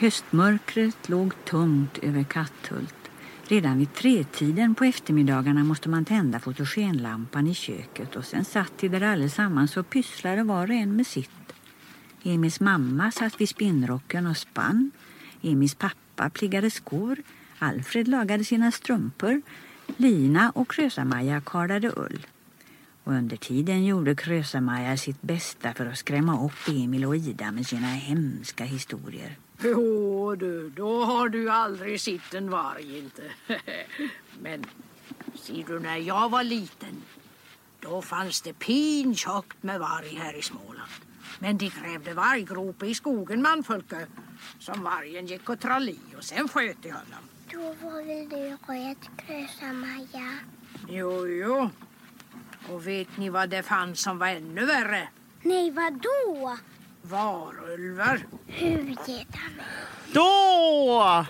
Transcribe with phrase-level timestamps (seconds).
[0.00, 3.10] Höstmörkret låg tungt över Katthult.
[3.44, 8.88] Redan vid tretiden på eftermiddagarna måste man tända fotogenlampan i köket och sen satt de
[8.88, 11.52] där allesammans och pysslade var och en med sitt.
[12.22, 14.90] Emils mamma satt vid spinnrocken och spann.
[15.42, 17.18] Emils pappa pliggade skor.
[17.58, 19.42] Alfred lagade sina strumpor.
[19.96, 22.26] Lina och Krösa-Maja kardade ull.
[23.04, 27.66] Och under tiden gjorde Krösa-Maja sitt bästa för att skrämma upp Emil och Ida med
[27.66, 29.36] sina hemska historier.
[29.62, 33.22] Jo du, då har du aldrig sett en varg inte.
[34.42, 34.64] Men
[35.34, 37.02] ser du, när jag var liten
[37.80, 40.90] då fanns det pintjockt med varg här i Småland.
[41.38, 44.06] Men de grävde varggrope i skogen manfolke
[44.58, 47.24] som vargen gick och trall i och sen sköt de honom.
[47.52, 50.38] Då var väl du rädd, Krösa-Maja?
[50.88, 51.70] Jo, jo.
[52.68, 55.08] Och vet ni vad det fanns som var ännu värre?
[55.42, 56.58] Nej, vad då?
[57.02, 58.20] Varulvar.
[58.46, 59.64] Huvudgetarna.
[60.12, 61.26] Då!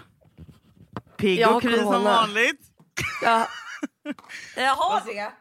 [1.16, 2.60] Pigg och kry som vanligt.
[3.22, 3.48] Ja.
[4.56, 5.32] Jag har det.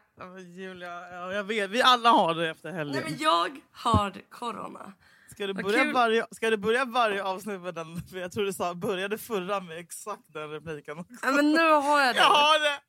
[0.42, 3.02] Julia, ja, jag vet, vi alla har det efter helgen.
[3.02, 4.92] Nej, men jag har corona.
[5.30, 8.02] Ska du, börja varje, ska du börja varje avsnitt med den?
[8.02, 11.14] För jag tror du sa, började förra med exakt den repliken också.
[11.22, 12.20] Ja, men nu har jag det.
[12.20, 12.80] Jag har det!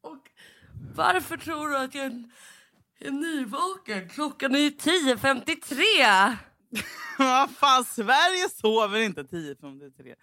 [0.00, 0.30] Och
[0.94, 2.30] varför tror du att jag
[3.00, 4.08] är, nyvaken?
[4.08, 6.36] Klockan är ju 10.53.
[7.18, 10.14] Vad fan, Sverige sover inte 10.53.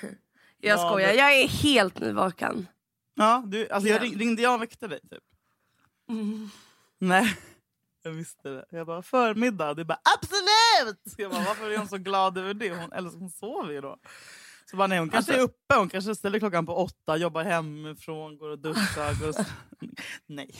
[0.62, 2.66] Jag Ja, skojar, men- jag är helt nyvaken.
[3.14, 4.02] Ja, du, alltså jag Ja.
[4.04, 5.22] ring, ringde jag och väckte dig typ?
[6.10, 6.48] Mm.
[6.98, 7.36] Nej,
[8.02, 8.64] jag visste det.
[8.70, 9.74] Jag bara förmiddag.
[9.74, 11.14] Du bara absolut!
[11.18, 12.70] Jag bara, varför är hon så glad över det?
[12.74, 13.98] Hon, eller hon sover ju då.
[14.70, 15.74] Så bara, nej, hon kanske Alltså- är uppe.
[15.76, 19.20] Hon kanske ställer klockan på åtta, jobbar hemifrån, går och duschar.
[19.20, 19.46] Går och...
[20.26, 20.50] nej.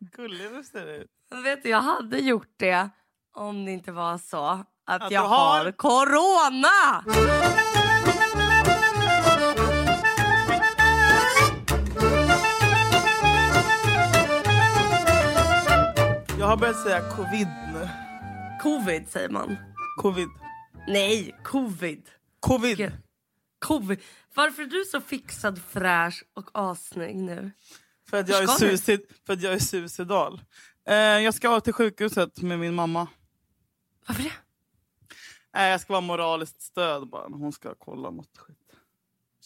[0.00, 1.06] Gullig du ser ut.
[1.44, 2.90] Vet du, jag hade gjort det
[3.34, 4.66] om det inte var så att,
[5.02, 7.04] Att jag har- har corona.
[16.38, 17.88] Jag har börjat säga covid nu.
[18.62, 19.56] Covid säger man.
[19.96, 20.28] Covid.
[20.88, 22.02] Nej, covid.
[22.40, 22.92] Covid.
[23.58, 24.00] Covid.
[24.34, 27.50] Varför är du så fixad, fräsch och assnygg nu?
[28.10, 30.40] För att jag är, suicid, för att jag är suicidal.
[30.88, 33.08] Eh, jag ska till sjukhuset med min mamma.
[34.06, 34.32] Varför det?
[35.54, 37.28] Nej, jag ska vara moraliskt stöd bara.
[37.28, 38.56] Hon ska kolla något skit.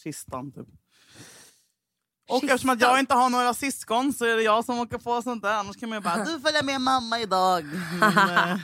[0.03, 0.67] Kistan typ.
[2.27, 2.49] Och Kistan?
[2.49, 5.43] eftersom att jag inte har några syskon så är det jag som åker på sånt
[5.43, 5.53] där.
[5.53, 7.65] Annars kan man ju bara, du följer med mamma idag.
[7.99, 8.17] Men,
[8.49, 8.57] eh,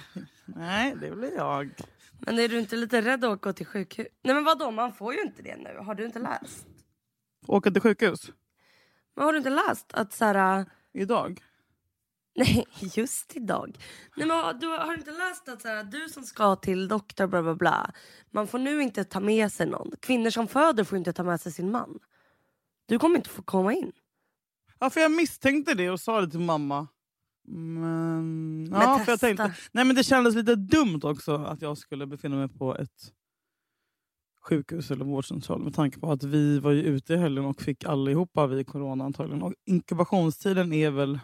[0.45, 1.71] nej, det blir jag.
[2.19, 4.07] Men är du inte lite rädd att gå till sjukhus?
[4.23, 5.77] Nej men vadå, man får ju inte det nu.
[5.85, 6.67] Har du inte läst?
[7.47, 8.31] Åka till sjukhus?
[9.15, 10.59] Men har du inte läst att så här...
[10.59, 11.41] äh, Idag?
[12.35, 13.77] Nej, just idag.
[14.15, 16.87] Nej, men du har har du inte läst att så här, du som ska till
[16.87, 17.91] doktor bla bla bla.
[18.31, 19.91] Man får nu inte ta med sig någon.
[20.01, 21.99] Kvinnor som föder får inte ta med sig sin man.
[22.85, 23.91] Du kommer inte få komma in.
[24.79, 26.87] Ja, för jag misstänkte det och sa det till mamma.
[27.47, 29.27] Men, Men ja, för jag testa.
[29.27, 33.13] tänkte, nej, men det kändes lite dumt också att jag skulle befinna mig på ett
[34.41, 37.85] sjukhus eller vårdcentral med tanke på att vi var ju ute i helgen och fick
[37.85, 39.41] allihopa vi corona antagligen.
[39.41, 41.19] Och inkubationstiden är väl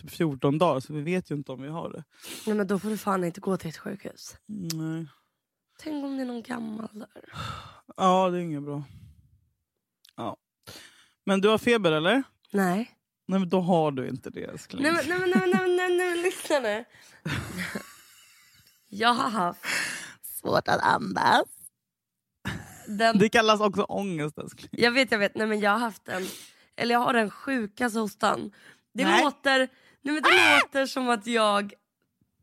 [0.00, 2.04] typ 14 dagar så vi vet ju inte om vi har det.
[2.46, 4.36] Nej, men då får du fan inte gå till ett sjukhus.
[4.46, 5.06] Nej.
[5.78, 7.32] Tänk om det är någon gammal där.
[7.96, 8.82] Ja, det är inget bra.
[10.16, 10.36] Ja.
[11.26, 12.22] Men du har feber eller?
[12.52, 12.90] Nej.
[13.26, 14.82] Nej, men då har du inte det älskling.
[14.82, 16.84] Nej men, nej, men, nej, nej, nej, nej, lyssna nu.
[18.88, 19.60] Jag har haft
[20.44, 21.44] Svårt att andas.
[22.86, 23.18] Den...
[23.18, 24.68] Det kallas också ångest älskling.
[24.72, 25.34] Jag vet, jag vet.
[25.34, 26.22] Nej, men jag har haft en...
[26.76, 28.52] Eller jag har den sjukaste hostan.
[28.94, 29.24] Det Nej.
[29.24, 29.58] låter...
[29.58, 31.72] Nej, men det låter som att jag...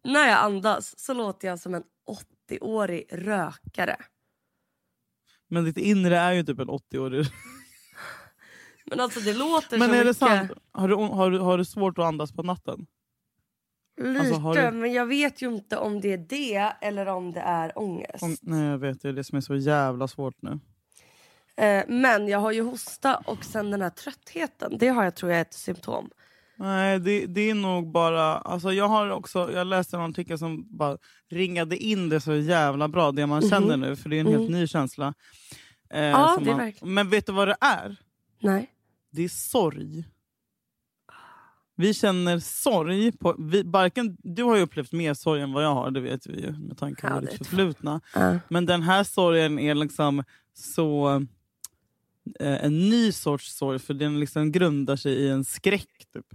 [0.03, 1.83] När jag andas så låter jag som en
[2.49, 3.97] 80-årig rökare.
[5.47, 7.25] Men ditt inre är ju typ en 80-årig.
[8.85, 10.17] Men alltså det låter Men så är det mycket.
[10.17, 10.51] sant?
[10.71, 12.87] Har du, har, du, har du svårt att andas på natten?
[14.03, 17.39] Lite, Alltså, du- men jag vet ju inte om det är det eller om det
[17.39, 18.23] är ångest.
[18.23, 20.59] Om, nej jag vet, det är det som är så jävla svårt nu.
[21.57, 24.77] Eh, men jag har ju hosta och sen den här tröttheten.
[24.77, 26.09] Det har jag tror jag är ett symptom.
[26.55, 30.77] Nej det, det är nog bara, alltså jag har också, jag läste en artikel som
[30.77, 30.97] bara
[31.29, 34.49] ringade in det så jävla bra, det man känner nu, för det är en helt
[34.51, 35.13] ny känsla.
[35.89, 36.09] Eh, Mhm.
[36.09, 37.95] Ja, det är man, verkligen- Men vet du vad det är?
[38.39, 38.69] Nej.
[39.11, 40.05] Det är sorg.
[41.81, 43.11] Vi känner sorg.
[43.11, 46.27] På, vi, Barken, du har ju upplevt mer sorg än vad jag har, det vet
[46.27, 48.01] vi ju med tanke på Ja, ditt förflutna.
[48.15, 48.39] Ja.
[48.49, 50.23] Men den här sorgen är liksom
[50.53, 51.09] så
[52.39, 55.87] eh, en ny sorts sorg för den liksom grundar sig i en skräck.
[56.13, 56.25] Typ.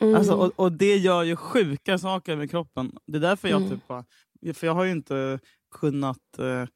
[0.00, 0.14] Mm.
[0.14, 2.92] Alltså, och, och det gör ju sjuka saker med kroppen.
[3.06, 3.70] Det är därför jag Mm.
[3.70, 4.04] typ bara,
[4.54, 5.38] för jag har ju inte
[5.74, 6.66] kunnat eh,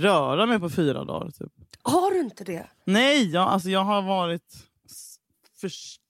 [0.00, 1.30] röra mig på fyra dagar.
[1.30, 1.52] Typ.
[1.82, 2.66] Har du inte det?
[2.84, 4.54] Nej, jag, alltså, jag har varit
[4.86, 5.16] s-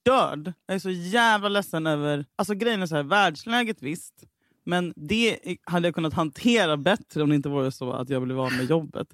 [0.04, 0.52] förstörd.
[0.66, 2.26] Jag är så jävla ledsen över...
[2.36, 4.24] Alltså grejen är så här, världsläget visst.
[4.66, 8.40] Men det hade jag kunnat hantera bättre om det inte vore så att jag blev
[8.40, 9.08] av med jobbet.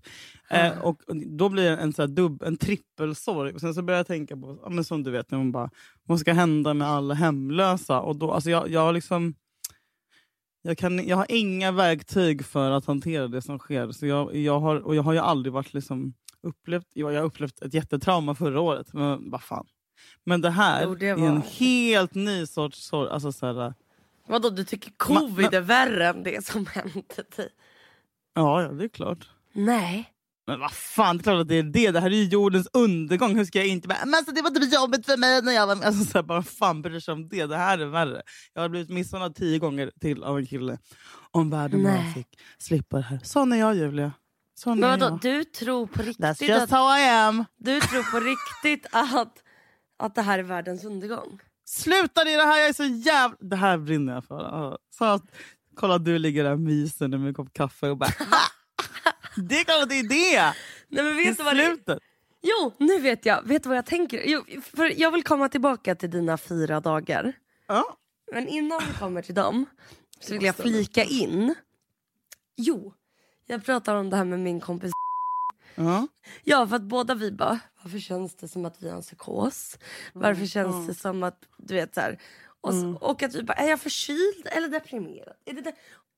[0.51, 3.53] Eh, och Då blir det en, så här dubb, en trippelsorg.
[3.53, 5.71] Och sen så börjar jag tänka på, ja, men som du vet, när man bara,
[6.05, 8.01] vad ska hända med alla hemlösa?
[8.01, 9.35] Och då, alltså jag, jag har liksom...
[10.63, 13.93] Jag, kan, jag har inga verktyg för att hantera det som sker.
[13.93, 17.63] Så jag, jag, har, och jag har ju aldrig varit liksom upplevt, jag har upplevt
[17.63, 18.93] ett jättetrauma förra året.
[18.93, 19.67] Men vad fan.
[20.25, 23.11] Men det här Jo, det är var- en helt ny sorts sorg.
[23.11, 23.75] Alltså så här,
[24.29, 27.03] Vadå, du tycker covid Ma- är värre än det som hände
[27.37, 27.49] dig?
[28.35, 29.29] ja, ja, det är klart.
[29.53, 30.13] Nej.
[30.47, 31.91] Men vad fan, det är klart att det är det.
[31.91, 33.37] Det här är ju jordens undergång.
[33.37, 35.67] Hur ska jag inte bara, men alltså, det var typ jobbigt för mig när jag
[35.67, 35.87] var med.
[35.87, 37.47] Alltså, så här, bara fan bryr sig om det?
[37.47, 38.23] Det här är värre.
[38.55, 40.79] Jag har blivit misshandlad tio gånger till av en kille.
[41.31, 42.27] Om världen bara fick
[42.59, 43.21] slippa det här.
[43.23, 44.13] Sån är jag Julia.
[44.55, 45.33] Sån Men är vadå, jag.
[45.33, 47.45] du tror på That's riktigt just att, how I am.
[47.59, 49.35] du tror på riktigt att,
[50.01, 51.41] att det här är världens undergång?
[51.65, 53.37] Sluta det, det här jag är så jävla...
[53.41, 54.79] Det här brinner jag för.
[54.91, 55.23] Så att,
[55.75, 58.11] kolla du ligger där och myser med en kopp kaffe och bara...
[59.37, 60.55] Det är klart att det är det!
[60.89, 61.99] Nej men vet det slutet.
[62.43, 63.43] Jo, nu vet jag.
[63.43, 64.23] Vet du vad jag tänker?
[64.27, 67.33] Jo, för jag vill komma tillbaka till dina fyra dagar.
[67.67, 67.97] Ja.
[68.33, 69.67] Men innan vi kommer till dem
[70.21, 71.55] så vill jag flika in.
[72.57, 72.95] Jo,
[73.47, 74.93] jag pratar om det här med min kompis.
[75.75, 76.07] Ja.
[76.45, 79.79] Ja, för att båda vi bara, varför känns det som att vi har en psykos?
[80.13, 82.21] Varför känns det som att, du vet så här.
[82.61, 85.35] Och, så, och att vi bara, är jag förkyld eller deprimerad?
[85.45, 85.73] Är det det?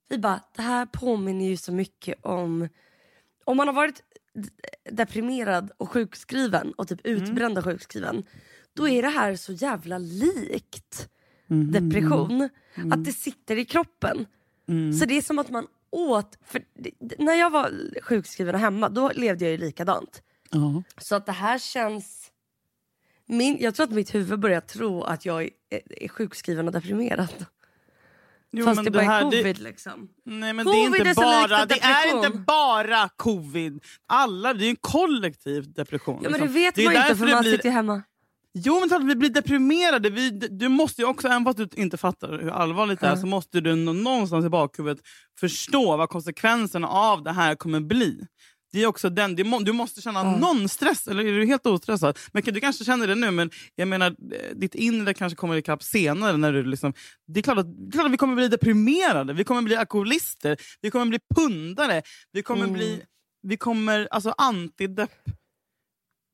[0.09, 2.69] Vi bara, det här påminner ju så mycket om,
[3.45, 4.03] om man har varit
[4.91, 8.25] deprimerad och sjukskriven och typ utbränd och sjukskriven.
[8.75, 11.09] Då är det här så jävla likt
[11.73, 12.49] depression.
[12.93, 14.27] Att det sitter i kroppen.
[15.01, 16.39] Så det är som att man åt...
[16.47, 17.73] För det- det- när jag var
[18.03, 20.23] sjukskriven och hemma då levde jag ju likadant.
[20.51, 20.83] Ja.
[20.99, 22.29] Så att det här känns...
[23.27, 25.51] Min, jag tror att mitt huvud börjar tro att jag är,
[26.05, 27.47] är sjukskriven och deprimerad.
[28.53, 30.09] Jo, Fast det bara är här, covid liksom.
[30.25, 31.15] Nej men Covid det är inte är
[31.49, 33.85] bara, det är inte bara covid.
[34.07, 36.21] Alla, det är en kollektiv depression.
[36.23, 36.47] Ja men liksom.
[36.49, 38.03] det vet är man ju inte för det man blir- sitter hemma.
[38.55, 40.11] Jo men klart att vi blir deprimerade.
[40.11, 43.17] Vi, du måste ju också, även fast du inte fattar hur allvarligt det är, Ja.
[43.17, 45.05] så måste du nå- någonstans i bakhuvudet
[45.41, 48.27] förstå vad konsekvenserna av det här kommer bli.
[48.73, 52.19] Det är också den, du måste känna någon stress, eller är du helt ostressad?
[52.33, 55.83] Men du kanske känner det nu, men jag menar, eh, ditt inre kanske kommer ikapp
[55.83, 56.37] senare.
[56.37, 56.93] När du liksom,
[57.27, 59.77] det, är klart att, det är klart att vi kommer bli deprimerade, vi kommer bli
[59.77, 62.03] alkoholister, vi kommer bli pundare,
[62.33, 62.73] vi kommer Mm.
[62.73, 63.03] bli
[63.45, 65.11] vi kommer, alltså antidepp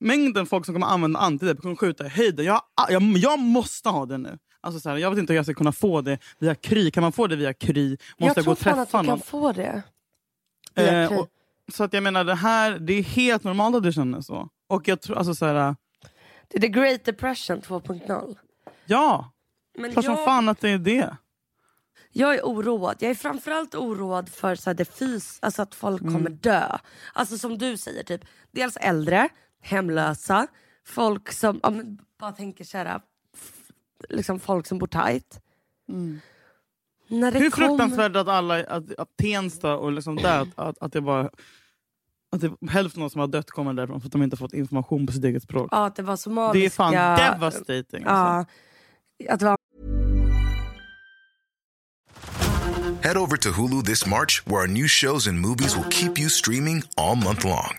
[0.00, 2.44] mängden folk som kommer använda antidepp kommer skjuta i höjden.
[2.44, 4.38] Jag, jag, jag måste ha det nu.
[4.60, 6.90] Alltså så här, jag vet inte hur jag ska kunna få det via Kry.
[6.90, 7.90] Kan man få det via Kry?
[7.90, 9.06] Måste jag, jag gå tror och fan att du någon?
[9.06, 9.82] kan få det.
[10.74, 11.16] Via Eh, Kry.
[11.18, 11.28] och,
[11.72, 14.48] så att jag menar, det här det är helt normalt att du känner så.
[14.68, 15.76] Och jag tror, alltså så här,
[16.48, 18.36] Det är the great depression 2.0.
[18.86, 19.30] ja,
[19.78, 21.16] Men klart som jag, fan att det är det.
[22.12, 22.96] jag är oroad.
[23.00, 26.76] Jag är framförallt oroad för så här, det fys, alltså att folk kommer dö.
[27.12, 29.28] Alltså som du säger, typ dels äldre,
[29.60, 30.46] hemlösa,
[30.86, 33.00] folk som ja, men, bara tänker så här,
[34.08, 35.40] liksom folk som bor tajt.
[37.08, 40.78] När det Hur kommer- fruktansvärt att alla, att, att Tensta och liksom där, att, att,
[40.78, 41.30] att det var
[42.32, 44.52] att det, hälften av de som har dött kommer därifrån för att de inte fått
[44.52, 45.68] information på sitt eget språk.
[45.72, 46.58] Ja, att det var somaliska...
[46.58, 48.04] det är fan devastating.
[48.04, 48.52] Alltså.
[49.18, 49.58] Ja, att det var
[53.02, 56.28] Head over to Hulu this March, where our new shows and movies will keep you
[56.28, 57.78] streaming all month long.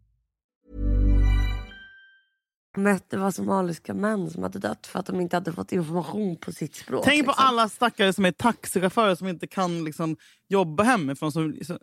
[2.77, 6.37] Att det var somaliska män som hade dött för att de inte hade fått information
[6.37, 7.05] på sitt språk.
[7.05, 7.45] Tänk på liksom.
[7.47, 11.31] alla stackare som är taxichaufförer som inte kan liksom, jobba hemifrån.
[11.31, 11.77] Som, som,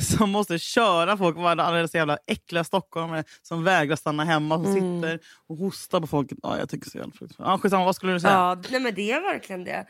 [0.16, 1.36] som måste köra folk.
[1.38, 4.54] Alla dessa jävla äckliga stockholmare som vägrar stanna hemma.
[4.54, 5.00] Som Mm.
[5.02, 6.32] sitter och hostar på folk.
[6.42, 7.12] Ja, jag tycker så jävla.
[7.38, 8.32] Ja, skitsamma, vad skulle du säga?
[8.32, 9.86] Ja, nej men det är verkligen det.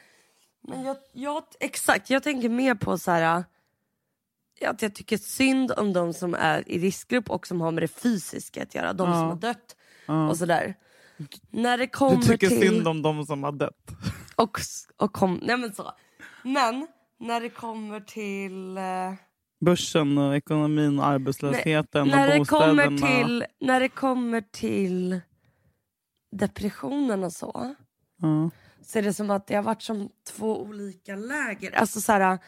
[0.69, 3.45] Men jag, jag, exakt, jag tänker mer på så här
[4.65, 7.89] att jag tycker synd om de som är i riskgrupp och som har med det
[7.89, 8.93] fysiska att göra.
[8.93, 10.75] De som har dött och sådär.
[11.51, 12.61] När det kommer Du tycker till...
[12.61, 13.91] synd om de som har dött.
[14.37, 14.59] Och,
[14.97, 15.93] och kom, nej men så.
[16.43, 16.87] Men
[17.21, 18.77] när det kommer till...
[18.77, 19.15] eh,
[19.61, 22.83] Börsen, och ekonomin, och arbetslösheten när och det bostäderna.
[22.85, 25.21] kommer till När det kommer till
[26.33, 27.75] depressionen och så.
[28.23, 28.51] Ja.
[28.83, 31.73] så är det som att det har varit som två olika läger.
[31.77, 32.39] Alltså så här,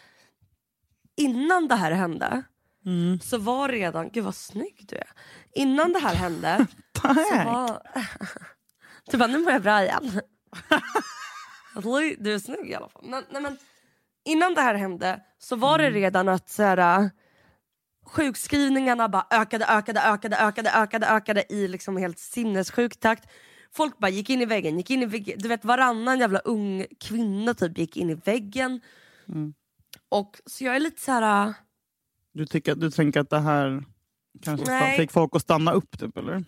[1.17, 2.43] innan det här hände
[2.87, 3.21] Mm.
[3.21, 5.09] så var redan, gud vad snygg du är.
[5.55, 6.67] Innan det här hände
[7.05, 7.83] var,
[9.11, 10.21] du bara nu mår jag bra igen.
[12.19, 13.05] du är snygg i alla fall.
[13.09, 13.59] Men, nej, men,
[14.25, 17.11] innan det här hände så var det redan att så här,
[18.07, 23.28] sjukskrivningarna bara ökade, ökade, ökade, ökade, ökade, ökade i liksom helt sinnessjuk takt.
[23.73, 25.38] Folk bara gick in i väggen, gick in i väggen.
[25.38, 28.81] Du vet varannan jävla ung kvinna typ gick in i väggen.
[30.09, 31.55] Och så jag är lite så här...
[32.33, 33.85] Du, tycker, du tänker att det här
[34.43, 36.45] kanske fick folk att stanna upp typ eller?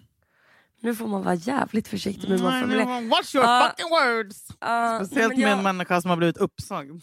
[0.82, 3.08] Nu får man vara jävligt försiktig med hur man formulerar.
[3.08, 3.68] Watch your Ja.
[3.76, 4.46] fucking words!
[4.60, 7.02] Nej, Speciellt men med jag- en människa som har blivit uppsagd.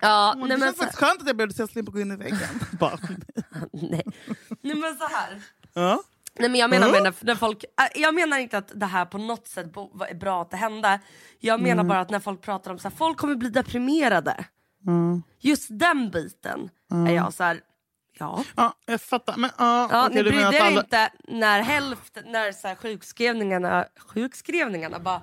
[0.00, 2.12] Ja, nej, det men känns så, skönt att jag blev så jag slipper gå in
[2.12, 2.38] i väggen.
[3.72, 4.02] Nej.
[4.62, 5.42] nej men så här.
[5.74, 6.02] ja.
[6.38, 7.02] Nej men jag menar Mm.
[7.02, 9.66] med när, när folk, äh, jag menar inte att det här på något sätt
[10.08, 11.00] är bra att det hände.
[11.40, 11.88] Jag menar Mm.
[11.88, 14.44] bara att när folk pratar om så här, folk kommer bli deprimerade.
[14.86, 15.22] Mm.
[15.40, 16.68] Just den biten
[17.08, 17.60] är jag så här,
[18.18, 18.44] ja.
[18.56, 19.36] ja, jag fattar.
[19.36, 20.80] Men, ja, Ja, okej, ni brydde er alla...
[20.80, 25.22] inte när hälften, när så här sjukskrivningarna, sjukskrivningarna bara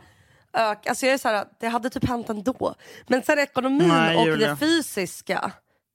[0.54, 2.76] ök, alltså jag är så här, det hade typ hänt ändå.
[3.08, 4.50] Men sen ekonomin Nej, och Julia.
[4.50, 5.52] det fysiska.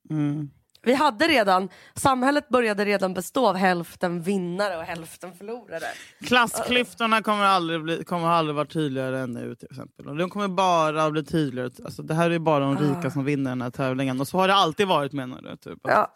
[0.09, 0.49] Mm.
[0.85, 5.85] Vi hade redan, samhället började redan bestå av hälften vinnare och hälften förlorare.
[6.23, 10.07] Klassklyftorna kommer aldrig, bli, kommer aldrig vara tydligare än nu till exempel.
[10.07, 11.69] Och de kommer bara bli tydligare.
[11.85, 14.21] Alltså, det här är bara de rika som vinner den här tävlingen.
[14.21, 15.57] Och så har det alltid varit menar du?
[15.57, 15.85] Typ.
[15.85, 16.11] Att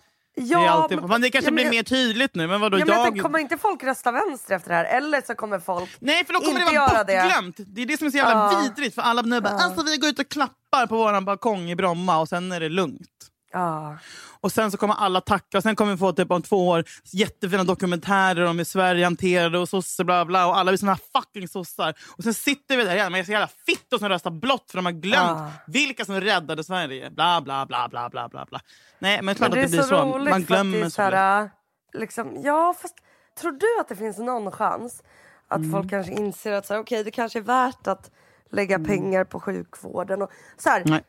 [0.46, 2.48] Ja, det, alltid, men, det kanske ja, men blir jag- mer tydligt nu.
[2.48, 3.18] Men vadå, Ja, men jag...
[3.18, 3.24] jag...
[3.24, 4.86] Kommer inte folk rösta vänster efter det här?
[4.86, 5.90] Eller så kommer folk...
[6.00, 7.22] Nej för då kommer inte det vara göra det.
[7.24, 7.56] bortglömt.
[7.58, 7.82] Det.
[7.82, 8.62] är det som är så jävla Ja.
[8.64, 8.96] vidrigt.
[8.96, 12.20] För alla nu bara, alltså vi går ut och klappar på våran balkong i Bromma
[12.20, 13.08] och sen är det lugnt.
[13.52, 13.98] Ja.
[14.42, 16.84] Och sen så kommer alla tacka och sen kommer vi få typ om två år
[17.12, 21.00] jättefina dokumentärer om hur Sverige hanterade och sosse bla bla och alla blir såna här
[21.22, 21.94] fucking sossar.
[22.18, 24.92] Och sen sitter vi där igen med jävla fittor som röstar blått för de har
[24.94, 25.52] glömt Ah.
[25.68, 27.10] vilka som räddade Sverige.
[27.10, 28.60] Bla bla bla bla bla bla bla.
[29.00, 31.50] Nej men klart Men det att det blir så, roligt Man glömmer så här,
[31.94, 32.96] liksom, Ja fast
[33.42, 35.04] tror du att det finns någon chans
[35.48, 35.72] att Mm.
[35.72, 38.12] folk kanske inser att så här, okej det kanske är värt att
[38.52, 41.04] lägga pengar på sjukvården och så här, Nej.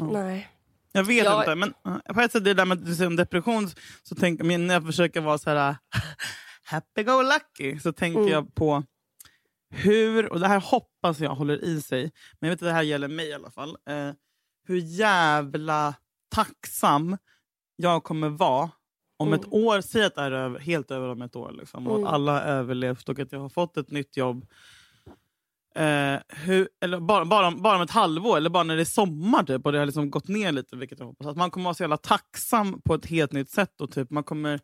[0.00, 0.48] nej.
[0.96, 3.06] Jag vet Jag- inte, men uh, på ett sätt det där med att du säger
[3.08, 3.68] om depression
[4.02, 5.76] så men när jag försöker vara så här
[6.64, 8.32] happy go lucky så tänker Mm.
[8.32, 8.82] jag på
[9.70, 12.82] hur, och det här hoppas jag håller i sig, men jag vet att det här
[12.82, 14.10] gäller mig i alla fall, eh,
[14.68, 15.94] hur jävla
[16.34, 17.16] tacksam
[17.76, 18.70] jag kommer vara
[19.18, 21.94] om ett år, säg att det är över, helt över om ett år, liksom, och
[21.96, 22.06] Mm.
[22.06, 24.46] att alla har överlevt och att jag har fått ett nytt jobb.
[25.76, 28.84] Eh, hur, eller bara, bara, om, bara om ett halvår, eller bara när det är
[28.84, 30.76] sommar typ, och det har liksom gått ner lite.
[30.76, 31.26] Vilket jag hoppas.
[31.26, 33.80] Att man kommer vara så jävla tacksam på ett helt nytt sätt.
[33.80, 34.60] Och typ, man kommer,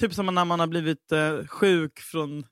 [0.00, 2.46] typ som när man har blivit eh, sjuk från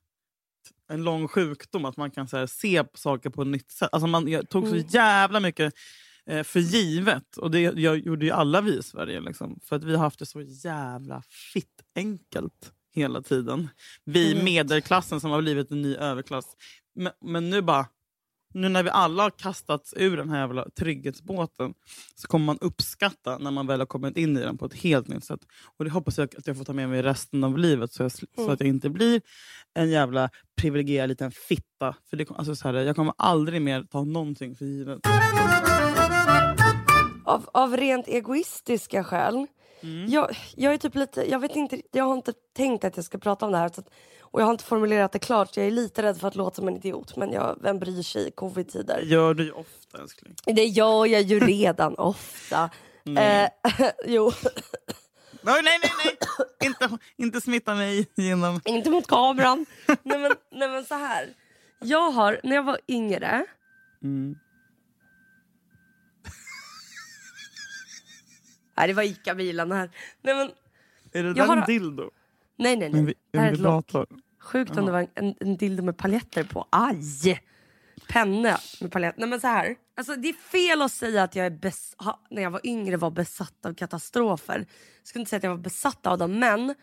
[0.89, 3.89] en lång sjukdom, att man kan så här, se saker på ett nytt sätt.
[3.93, 5.75] Alltså, man tog så jävla mycket
[6.27, 7.37] eh, för givet.
[7.37, 9.21] Och det jag, gjorde ju alla vi i Sverige.
[9.21, 13.69] Liksom, för att vi har haft det så jävla fitt enkelt hela tiden.
[14.05, 16.47] Vi medelklassen som har blivit en ny överklass.
[16.95, 17.87] Men, men nu bara,
[18.55, 21.75] nu när vi alla har kastats ur den här jävla trygghetsbåten
[22.15, 25.09] så kommer man uppskatta när man väl har kommit in i den på ett helt
[25.09, 25.41] nytt sätt.
[25.79, 28.13] Och det hoppas jag att jag får ta med mig resten av livet så, jag,
[28.13, 29.23] så att jag inte blir
[29.75, 31.97] en jävla privilegierad liten fitta.
[32.11, 35.01] För det, alltså så här, jag kommer aldrig mer ta någonting för givet.
[37.25, 39.47] Av, av rent egoistiska skäl.
[39.83, 40.11] Mm.
[40.11, 43.19] Jag, jag är typ lite, jag vet inte, jag har inte tänkt att jag ska
[43.19, 43.69] prata om det här.
[43.75, 45.57] Så att, och jag har inte formulerat det klart.
[45.57, 47.17] Jag är lite rädd för att låta som en idiot.
[47.17, 49.01] Men jag, vem bryr sig i covid-tider?
[49.01, 50.35] Gör du ju ofta älskling.
[50.45, 52.71] Det gör jag ju redan ofta.
[53.05, 53.51] Nej.
[53.79, 54.33] Eh, jo,
[55.43, 55.91] Nej, nej, nej!
[56.05, 56.69] nej.
[56.69, 58.61] inte, inte smitta mig genom...
[58.65, 59.67] inte mot kameran.
[60.03, 61.29] nej, men, nej men så här.
[61.81, 63.47] Jag har, när jag var yngre.
[64.03, 64.37] Mm.
[68.83, 69.91] Nej det var Ica-bilen här.
[70.23, 70.51] Nej men,
[71.13, 72.11] Är det Jag där har- en dildo?
[72.59, 73.01] nej nej nej.
[73.01, 73.91] En, det här är ett lock.
[74.41, 76.67] Sjukt om det var en, en, dildo med paljetter på.
[76.71, 77.43] Aj!
[78.09, 79.21] Penne med paljetter.
[79.21, 79.77] Nej men så här.
[79.97, 82.97] Alltså, det är fel att säga att jag är bes- ha, när jag var yngre
[82.97, 84.59] var besatt av katastrofer.
[84.59, 86.75] Jag skulle inte säga att jag var besatt av dem men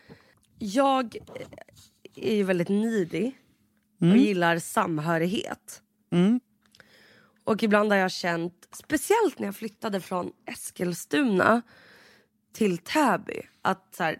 [0.58, 1.46] jag eh,
[2.30, 3.32] är ju väldigt needy
[4.00, 5.82] och gillar samhörighet.
[6.12, 6.40] Mm.
[7.44, 11.62] Och ibland har jag känt, speciellt när jag flyttade från Eskilstuna
[12.52, 14.18] till Täby, att så här,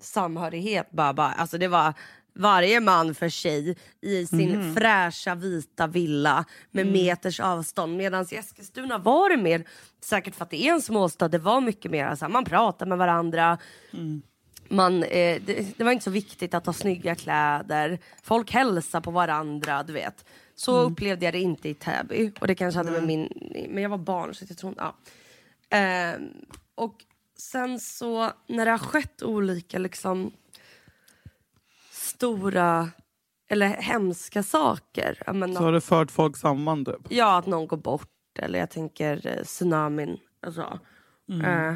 [0.00, 1.94] samhörighet bara, bara, alltså det var
[2.34, 7.96] varje man för sig i sin fräscha vita villa med meters avstånd.
[7.96, 9.64] Medan i Eskilstuna var det mer,
[10.00, 12.98] säkert för att det är en småstad, det var mycket mer, alltså, man pratar med
[12.98, 13.58] varandra.
[14.68, 17.98] man, eh, det, det var inte så viktigt att ha snygga kläder.
[18.22, 20.24] Folk hälsar på varandra, du vet.
[20.54, 22.32] Så upplevde jag det inte i Täby.
[22.40, 23.28] Och det kanske hade med min...
[23.70, 24.74] Men jag var barn så jag tror.
[24.76, 24.96] Ja.
[26.74, 27.04] Och
[27.36, 30.32] sen så när det har skett olika liksom
[31.90, 32.90] stora
[33.48, 35.22] eller hemska saker.
[35.26, 37.06] Jag menar, Så har det fört folk samman typ?
[37.08, 38.10] Ja, att någon går bort.
[38.38, 40.16] Eller jag tänker eh, tsunamin.
[40.46, 40.78] Alltså.
[41.44, 41.74] Eh,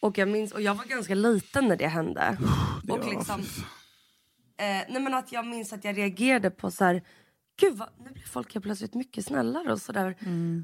[0.00, 2.36] och jag minns, och jag var ganska liten när det hände.
[2.82, 7.02] Det och liksom, eh, nej men att jag minns att jag reagerade på så här.
[7.60, 10.16] Gud, vad, nu blir folk helt plötsligt mycket snällare och sådär.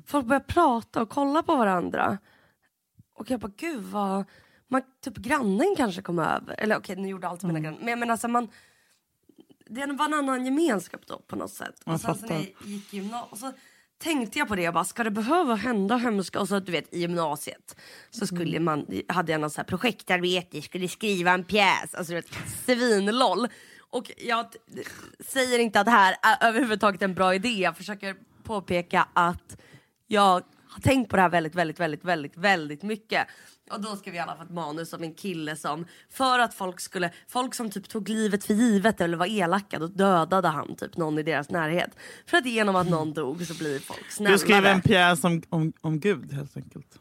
[0.07, 2.19] Folk börjar prata och kolla på varandra.
[3.16, 4.25] Och jag bara, gud vad...
[4.68, 6.54] Man, typ grannen kanske kom över.
[6.58, 7.78] Eller okej, nu gjorde alltid mina grannar.
[7.78, 8.49] Men jag menar, alltså, man,
[9.66, 11.82] det var en annan gemenskap då på något sätt.
[11.85, 12.35] Jag Och sen så fattar.
[12.35, 13.52] när jag gick gymnasiet, och så
[13.99, 16.40] tänkte jag på det, jag bara, ska det behöva hända hemska?
[16.40, 17.76] Och så du vet i gymnasiet
[18.11, 22.14] så skulle man, hade jag något så här projektarbete, skulle skriva en pjäs, alltså du
[22.14, 22.28] vet
[22.64, 23.49] svinloll.
[23.90, 24.46] Och jag
[25.20, 29.56] säger inte att det här är överhuvudtaget en bra idé, jag försöker påpeka att
[30.06, 30.42] jag
[30.76, 33.26] har tänkt på det här väldigt, väldigt, väldigt, väldigt, väldigt mycket.
[33.71, 36.54] Och då skrev jag i alla fall ett manus om en kille som, för att
[36.54, 40.76] folk skulle, folk som typ tog livet för givet eller var elaka, då dödade han
[40.76, 41.90] typ någon i deras närhet.
[42.26, 44.35] För att genom att någon dog så blir folk snällare.
[44.35, 46.99] Du skrev en pjäs om, om, om Gud helt enkelt.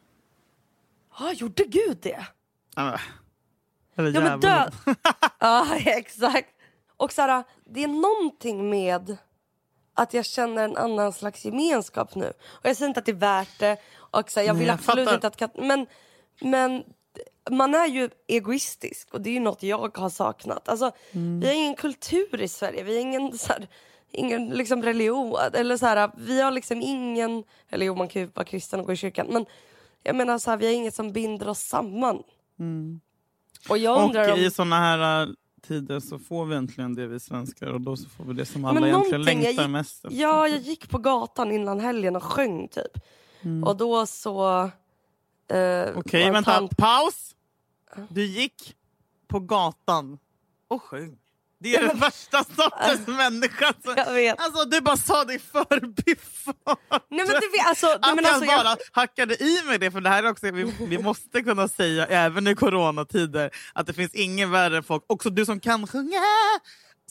[1.20, 2.26] Ja, gjorde Gud det?
[2.76, 2.98] Men-
[3.98, 4.74] Eller Ja men död.
[5.40, 6.50] ja exakt.
[6.98, 9.18] Och Sara, det är någonting med
[9.98, 12.34] att jag känner en annan slags gemenskap nu.
[12.46, 13.78] Och jag säger inte att det är värt det.
[13.98, 15.16] Och så här, jag Nej, vill jag absolut fattar.
[15.16, 15.86] inte att kat- men,
[16.42, 16.84] men
[17.50, 20.70] man är ju egoistisk och det är ju något jag har saknat.
[20.70, 21.40] Alltså, Mm.
[21.40, 23.68] Vi har ingen kultur i Sverige, vi har ingen, så här,
[24.12, 25.36] ingen liksom religion.
[25.54, 28.86] Eller så här, vi har liksom ingen, eller jo man kan ju vara kristen och
[28.86, 29.28] gå i kyrkan.
[29.30, 29.46] Men
[30.04, 32.24] jag menar så här, vi har inget som binder oss samman.
[33.70, 34.32] Och jag undrar Mm.
[34.34, 34.46] Och om...
[34.46, 35.28] i såna här
[35.68, 38.66] tider så får vi äntligen det vi svenskar och då så får vi det som
[38.66, 40.18] alla Men egentligen längtar gick- mest efter.
[40.20, 43.02] Ja, jag gick på gatan innan helgen och sjöng typ.
[43.42, 43.64] Mm.
[43.64, 44.64] Och då så...
[45.48, 46.52] Eh, Okej, en vänta.
[46.60, 47.36] tant- Paus!
[48.10, 48.76] Du gick
[49.28, 50.20] på gatan
[50.68, 51.18] och sjöng.
[51.60, 53.74] Det är den värsta sortens människa.
[53.84, 54.40] som- Jag vet.
[54.42, 56.78] Alltså, du bara sa det i förbifart.
[56.90, 57.88] Nej men du vet, alltså...
[57.88, 60.64] Att jag alltså bara jag, hackade i mig det, för det här är också, vi,
[60.80, 65.30] vi måste kunna säga även i coronatider att det finns ingen värre än folk, också
[65.30, 66.20] du som kan sjunga,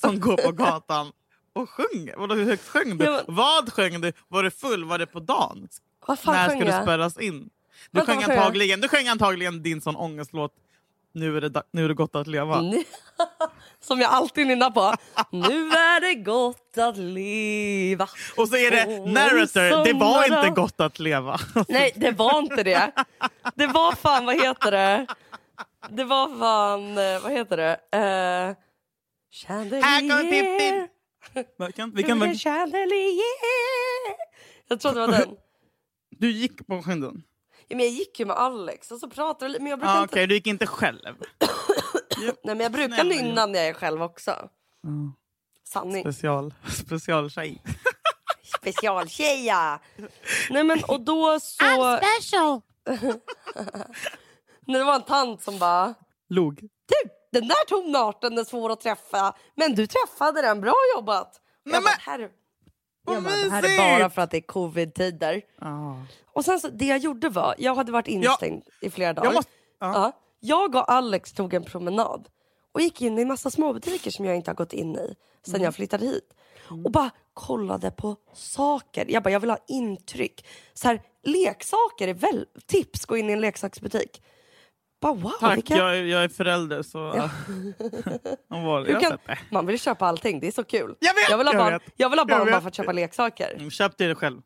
[0.00, 1.12] som går på gatan
[1.52, 2.16] och sjunger.
[2.16, 3.04] Vadå, Hur högt sjöng du?
[3.10, 4.12] Men- Vad sjöng du?
[4.28, 4.84] Var det full?
[4.84, 5.68] Var det på dagen?
[6.26, 7.50] När ska du spärras in?
[7.90, 10.52] Du Vänta, sjöng, antagligen, du sjöng antagligen din sån ångestlåt
[11.12, 12.60] Nu är det, nu är det gott att leva.
[13.84, 14.94] Som jag alltid nynnar på.
[15.30, 18.08] Nu är det gott att leva.
[18.36, 21.38] Och så är det narrator, det var inte gott att leva.
[21.68, 22.92] Nej, det var inte det.
[23.54, 25.06] Det var fan, vad heter det?
[25.90, 27.72] Det var fan, eh, vad heter det?
[27.72, 28.00] Uh,
[29.46, 30.88] Här kommer chandelier.
[31.58, 33.22] Vilken, vilken, Vilken chandelier.
[34.68, 35.36] Jag tror det var den.
[36.10, 37.22] du gick på skyndan?
[37.68, 40.02] Ja, men jag gick ju med Alex och så pratade vi men jag brukar Ah,
[40.02, 40.12] inte...
[40.14, 41.14] Okej, du gick inte själv.
[42.18, 44.48] Nej, men jag brukar nynna när jag är själv också.
[45.68, 46.12] Sanning.
[46.12, 46.54] Special,
[46.86, 47.62] specialtjej.
[48.58, 49.80] Specialtjeja!
[50.50, 51.98] Nej men och då så...
[51.98, 52.60] special.
[54.66, 55.94] När det var en tant som bara...
[56.28, 56.60] Log.
[56.60, 59.34] Du, den där tonarten är svår att träffa.
[59.56, 61.40] Men du träffade den, bra jobbat.
[61.64, 62.30] Nej, jag bara, men- här,
[63.06, 63.62] jag bara, det här
[63.96, 65.42] är bara för att det är covid-tider.
[65.60, 65.94] Ah.
[66.32, 69.26] Och sen så, det jag gjorde var, jag hade varit instängd i flera dagar.
[69.28, 69.50] Jag måste-
[69.80, 69.92] ja.
[69.94, 70.12] Ja,
[70.44, 72.28] jag och Alex tog en promenad
[72.72, 75.14] och gick in i massa småbutiker som jag inte har gått in i
[75.46, 75.64] sen Mm.
[75.64, 76.34] jag flyttade hit.
[76.84, 79.06] Och bara kollade på saker.
[79.08, 80.46] Jag bara, jag vill ha intryck.
[80.74, 84.22] Så här, leksaker är väl tips, gå in i en leksaksbutik.
[85.00, 85.76] Bara wow, Tack, vilka...
[85.76, 87.30] jag, är- jag är förälder så...
[88.48, 89.18] Han var, jag kan...
[89.50, 90.96] Man vill köpa allting, det är så kul.
[91.00, 91.82] Jag vet, vill ha jag barn, vet.
[91.96, 93.54] jag vill ha Jag barn bara för att köpa leksaker.
[93.56, 94.40] Mm, Köp det själv.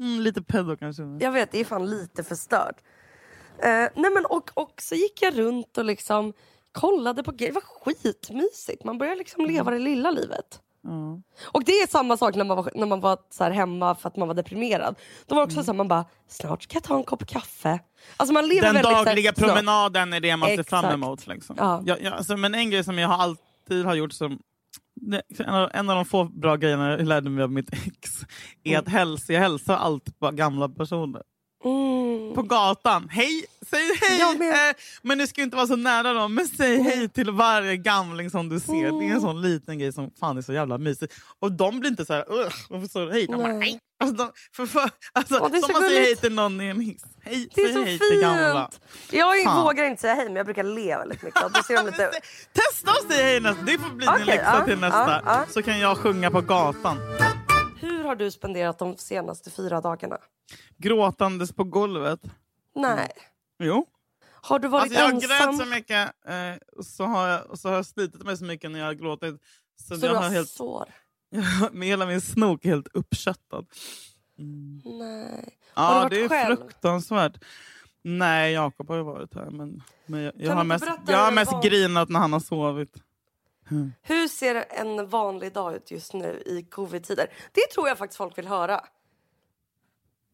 [0.00, 1.02] Mm, lite pedo kanske.
[1.20, 2.76] Jag vet, det är fan lite förstört.
[3.94, 6.32] Nej men och, och så gick jag runt och liksom
[6.72, 7.52] kollade på grejer.
[7.52, 8.84] Det var skitmysigt.
[8.84, 10.60] Man börjar liksom leva det lilla livet.
[10.82, 11.20] Ja.
[11.44, 14.16] Och det är samma sak när man var, när man var så hemma för att
[14.16, 14.94] man var deprimerad.
[15.26, 17.80] Då var också så här, man bara, snart ska jag ta en kopp kaffe.
[18.16, 19.48] Alltså man lever Den väldigt så dagliga snart.
[19.48, 21.26] promenaden är det man ser fram emot.
[21.26, 21.56] Liksom.
[21.58, 21.82] Ja.
[21.86, 24.38] Ja, ja, alltså, men en grej som jag alltid har gjort som
[25.38, 28.10] en av, en av de få bra grejerna jag lärde mig av mitt ex
[28.64, 28.80] är Mm.
[28.80, 31.22] att hälsa, jag hälsar alltid på gamla personer.
[31.64, 32.34] Mm.
[32.34, 33.08] på gatan.
[33.10, 33.44] Hej!
[33.70, 34.20] Säg hej!
[34.50, 36.34] Eh, men du ska inte vara så nära dem.
[36.34, 38.72] Men säg hej till varje gamling som du ser.
[38.72, 39.12] Det är Mm.
[39.12, 41.10] en sån liten grej som fan är så jävla mysig.
[41.40, 43.26] Och de blir inte så här, "Ugh, varför sa du hej?
[43.26, 43.80] De bara, hej.
[44.02, 47.02] Alltså, de, för, för, alltså, som man säger hej till någon i en hiss.
[47.22, 48.70] Hej, Det är säg så hej till gamla.
[48.72, 48.80] fint.
[49.12, 49.64] Jag Fan.
[49.64, 51.44] vågar inte säga hej men jag brukar le väldigt mycket.
[51.44, 51.98] Och ser lite...
[51.98, 52.20] Men
[52.52, 53.62] Testa att säga hej nästa.
[53.62, 55.10] Det får bli din Okej, läxa ja, till nästa.
[55.10, 55.44] ja, ja.
[55.50, 56.98] Så kan jag sjunga på gatan.
[57.80, 60.18] Hur har du spenderat de senaste fyra dagarna?
[60.76, 62.20] Gråtandes på golvet.
[62.74, 63.08] Nej.
[63.58, 63.86] Jo.
[64.42, 65.28] Har du varit Alltså jag ensam?
[65.28, 68.78] grät så mycket eh, så har jag, så har jag slitit mig så mycket när
[68.78, 69.40] jag har gråtit.
[69.80, 70.88] Så, Så jag du har helt, sår?
[71.72, 73.66] med hela min snok är helt uppköttad.
[74.38, 74.80] Mm.
[74.84, 75.58] Nej.
[75.74, 76.56] Har du Ja, varit det är själv?
[76.56, 77.44] fruktansvärt.
[78.02, 79.50] Nej, Jakob har ju varit här.
[79.50, 82.94] Men, men jag, jag har du mest, jag har mest grinat när han har sovit.
[84.02, 87.26] Hur ser en vanlig dag ut just nu i covid-tider?
[87.52, 88.84] Det tror jag faktiskt folk vill höra.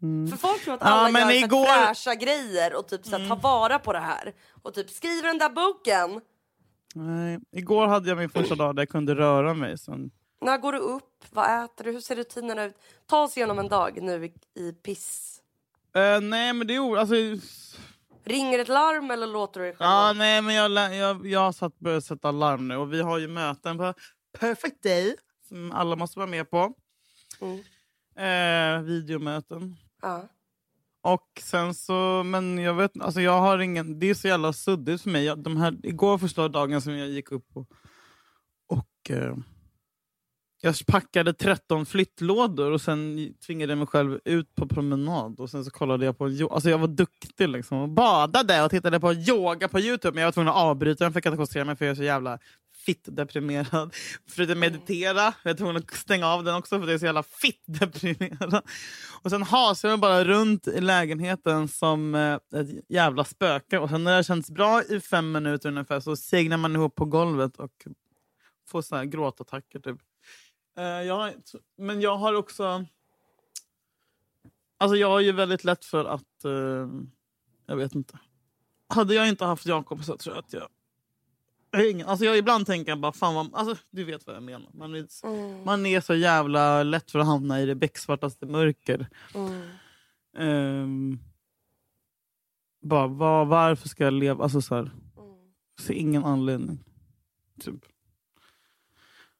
[0.00, 0.92] För folk tror att Mm.
[0.92, 1.86] Ja, alla men gör igår- Mm.
[1.86, 4.34] fräscha grejer och typ så här, ta vara på det här.
[4.62, 6.20] Och typ skriver den där boken.
[6.94, 7.38] Nej.
[7.52, 9.78] Igår hade jag min första dag där jag kunde röra mig.
[9.78, 11.24] Sen, När går du upp?
[11.30, 11.92] Vad äter du?
[11.92, 12.74] Hur ser rutinerna ut?
[13.06, 15.40] Ta oss igenom en dag nu i, i piss.
[15.94, 17.14] Eh, nej, men det är alltså,
[18.24, 21.52] Ringer ett larm eller låter du dig själv Ja, nej, men jag, jag, jag har
[21.52, 23.94] satt, börjat sätta larm nu och vi har ju möten på
[24.38, 25.16] Perfect Day
[25.48, 26.72] som alla måste vara med på.
[27.40, 27.62] Mm.
[28.18, 29.76] Eh, videomöten.
[30.02, 30.28] Ja.
[31.02, 35.02] Och sen så, men jag vet alltså jag har ingen, det är så jävla suddigt
[35.02, 35.24] för mig.
[35.24, 37.70] Jag, de här, igår första dagen som jag gick upp och,
[38.68, 39.36] och eh,
[40.60, 45.40] jag packade 13 flyttlådor och sen tvingade jag mig själv ut på promenad.
[45.40, 47.78] Och sen så kollade jag på alltså jag var duktig liksom.
[47.78, 50.14] Och badade och tittade på yoga på Youtube.
[50.14, 52.02] Men jag var tvungen att avbryta den för inte koncentrera mig för jag är så
[52.02, 52.38] jävla
[52.86, 53.94] fitt deprimerad.
[54.26, 55.34] Förutom meditera.
[55.42, 58.62] Jag är tvungen att stänga av den också för jag är så jävla fitt deprimerad.
[59.22, 63.78] Och sen hasade jag bara runt i lägenheten som eh, ett jävla spöke.
[63.78, 67.04] Och sen när det känns bra i fem minuter ungefär så segnar man ihop på
[67.04, 67.86] golvet och
[68.68, 69.98] får så här gråtattacker typ.
[70.78, 71.32] Eh, jag,
[71.78, 72.84] men jag har också...
[74.78, 76.44] Alltså jag har ju väldigt lätt för att...
[76.44, 76.88] eh,
[77.66, 78.18] jag vet inte.
[78.88, 80.68] Hade jag inte haft Jakob så tror jag att jag...
[81.78, 84.36] jag har ingen, alltså jag ibland tänker jag bara, fan vad, alltså, du vet vad
[84.36, 84.70] jag menar.
[84.74, 85.64] Man är, Mm.
[85.64, 89.08] man är så jävla lätt för att hamna i det becksvartaste mörker.
[89.34, 89.62] Mm.
[90.38, 91.18] Ehm,
[92.82, 94.44] bara, var, varför ska jag leva?
[94.44, 94.92] Alltså så här, Mm.
[95.80, 96.78] ser ingen anledning.
[97.60, 97.84] Typ.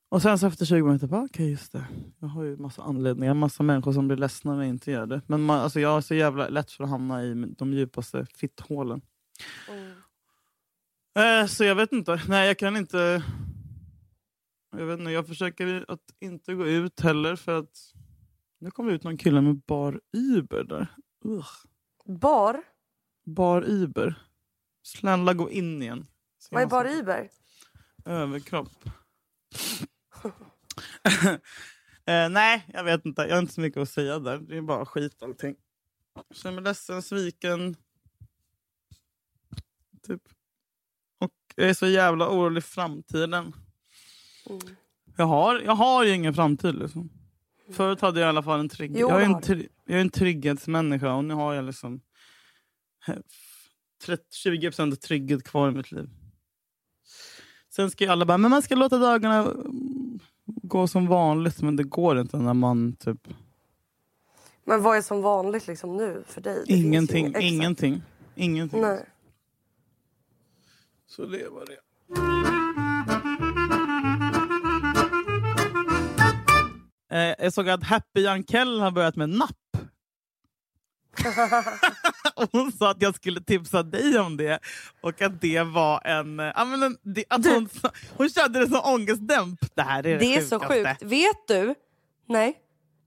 [0.08, 1.84] Och sen så efter 20 minuter, bara okej just det.
[2.18, 5.20] Jag har ju massa anledningar, massa människor som blir ledsna när jag inte gör det.
[5.26, 9.00] Men man, alltså jag har så jävla lätt för att hamna i de djupaste fitthålen.
[9.70, 9.92] Mm.
[11.16, 12.22] Eh, så jag vet inte.
[12.28, 13.22] Nej, jag kan inte...
[14.70, 17.92] Jag vet inte, jag försöker att inte gå ut heller för att...
[18.58, 20.86] Nu kommer ut någon kille med bar Uber där.
[21.24, 21.48] Ugh.
[22.04, 22.62] Bar?
[23.24, 24.14] Bar Uber.
[24.82, 26.06] Snälla gå in igen.
[26.50, 27.30] Vad är bar Uber?
[28.04, 28.84] Överkropp.
[32.04, 33.22] eh, nej, jag vet inte.
[33.22, 34.38] Jag har inte så mycket att säga där.
[34.38, 35.56] Det är bara skit allting.
[36.14, 37.76] Jag känner mig ledsen, sviken.
[40.02, 40.35] Typ.
[41.58, 43.52] Jag är så jävla orolig för framtiden.
[44.50, 44.60] Mm.
[45.16, 46.74] Jag har, jag har ju ingen framtid.
[46.74, 47.10] Liksom.
[47.72, 49.00] Förut hade jag i alla fall en trygghet.
[49.00, 49.22] Jag,
[49.84, 52.00] jag är en trygghetsmänniska och nu har jag liksom
[53.08, 53.14] eh,
[54.06, 56.08] 30, 20% trygghet kvar i mitt liv.
[57.76, 61.62] Sen ska ju alla bara, men man ska låta dagarna mm, gå som vanligt.
[61.62, 63.28] Men det går inte när man typ...
[64.64, 66.64] Men vad är som vanligt liksom nu för dig?
[66.66, 67.44] Det Ingenting, exakt.
[67.44, 68.02] ingenting.
[68.34, 68.80] Ingenting.
[68.80, 69.06] Nej.
[71.08, 71.76] Så det var det.
[77.12, 79.50] Eh, jag såg att Happy Jankell har börjat med napp.
[82.52, 84.58] Hon sa att jag skulle tipsa dig om det.
[85.00, 86.40] Och att det var en...
[86.40, 87.68] eh, Ja, men en det, att hon,
[88.16, 89.60] hon körde det som ångestdämp.
[89.74, 90.88] Det här är det, Det är så sjukaste.
[90.90, 91.02] sjukt.
[91.12, 91.74] Vet du?
[92.28, 92.56] Nej.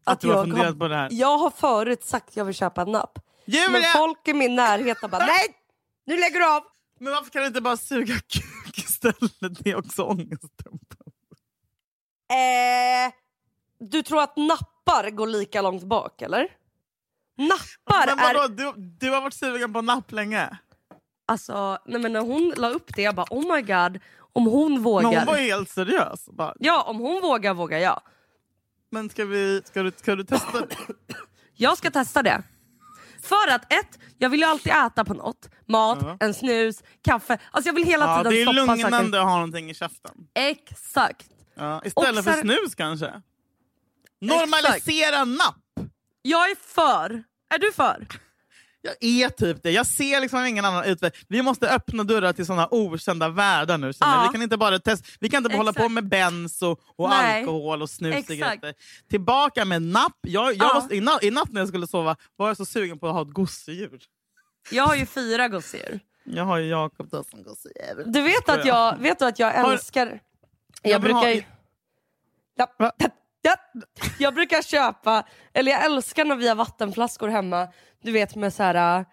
[0.04, 1.10] Att du har jag funderat på det här.
[1.12, 3.20] Jag har förut sagt att jag vill köpa en napp.
[3.46, 3.88] Men Julia!
[3.96, 5.48] folk i min närhet har bara nej,
[6.06, 6.64] nu lägger du av.
[7.00, 9.64] Men varför kan du inte bara suga kuk istället?
[9.64, 11.12] Det är också ångestdämpande.
[12.32, 13.14] Eh,
[13.80, 16.48] du tror att nappar går lika långt bak eller?
[17.38, 18.34] Nappar Men är...
[18.34, 20.58] vadå, du, du har varit sugen på napp länge?
[21.28, 24.00] Alltså, nej men när hon la upp det jag bara oh my god.
[24.34, 25.10] Om hon vågar.
[25.10, 26.26] Men hon var helt seriös.
[26.26, 28.02] Bara, Ja, om hon vågar vågar jag.
[28.92, 30.60] men ska, vi, ska, du, ska du testa?
[31.56, 32.44] Jag ska testa det.
[33.22, 35.50] För att ett, jag vill ju alltid äta på något.
[35.68, 36.18] Mat, Ja.
[36.20, 37.38] en snus, kaffe.
[37.52, 39.18] Alltså jag vill hela Ja, tiden det är stoppa lugnande saker.
[39.20, 40.12] att ha någonting i käften.
[40.36, 41.28] Exakt.
[41.56, 43.22] Ja, istället för snus kanske.
[44.22, 45.56] Normalisera napp!
[46.22, 47.24] Jag är för.
[47.54, 48.08] Är du för?
[49.00, 49.72] Är typ det.
[49.72, 51.12] Jag ser liksom ingen annan utväg.
[51.28, 53.92] Vi måste öppna dörrar till såna okända världar nu.
[54.00, 54.26] Ja.
[54.28, 55.08] Vi kan inte bara testa.
[55.20, 55.94] Vi kan inte bara hålla på Exakt.
[55.94, 58.30] med bens och, och alkohol och snus.
[58.30, 58.64] Exakt.
[59.10, 60.18] Tillbaka med napp.
[60.22, 61.18] Jag, jag Ja.
[61.22, 64.02] i, natt, när jag skulle sova var jag så sugen på att ha ett gosedjur.
[64.72, 66.00] Jag har ju fyra gosedjur.
[66.24, 68.04] Jag har ju Jakob då som gosedjur.
[68.06, 70.20] Du vet att jag, vet du att jag Har- älskar...
[70.82, 71.44] Jag Jag brukar ha- ju...
[72.56, 72.92] Ja.
[74.20, 75.24] Jag brukar köpa,
[75.54, 77.68] eller jag älskar när vi har vattenflaskor hemma,
[78.02, 79.06] du vet med så här,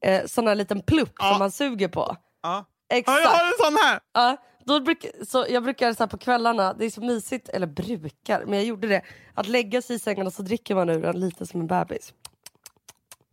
[0.00, 1.30] eh, sån här liten plupp Ja.
[1.30, 2.16] som man suger på.
[2.42, 2.64] Ja.
[2.88, 3.18] Exakt.
[3.18, 4.00] Ja, jag har en sån här!
[4.12, 8.44] Ja, då bruk, så jag brukar så på kvällarna, det är så mysigt, eller brukar,
[8.44, 9.02] men jag gjorde det,
[9.34, 12.14] att lägga sig i sängen och så dricker man ur den lite som en bebis.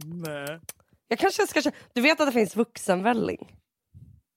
[0.04, 0.60] Nej.
[1.08, 3.56] Jag kanske ska köpa, du vet att det finns vuxenvälling?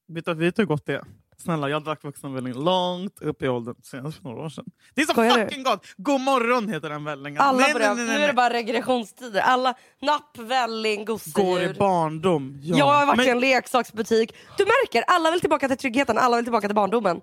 [0.09, 1.05] Vet du vet du hur gott det är?
[1.43, 4.65] Snälla, jag drack vuxenvälling långt upp i åldern, senast för några år sedan.
[4.95, 5.45] Det är så Skojar du?
[5.45, 5.87] fucking gott!
[5.97, 7.41] God morgon heter den vällingen.
[7.41, 9.41] Alla nej, nej, nej, nu är det bara regressionstider.
[9.41, 11.71] Alla napp, välling, Går gosedjur.
[11.71, 12.59] i barndom.
[12.63, 12.77] Ja.
[12.79, 14.35] Jag har varit Men- i en leksaksbutik.
[14.59, 17.21] Du märker, alla vill tillbaka till tryggheten, alla vill tillbaka till barndomen.